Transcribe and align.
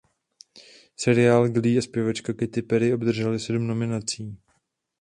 Seriál 0.95 1.49
Glee 1.49 1.77
a 1.77 1.81
zpěvačka 1.81 2.33
Katy 2.33 2.61
Perry 2.61 2.93
obdrželi 2.93 3.39
sedm 3.39 3.67
nominací. 3.67 4.37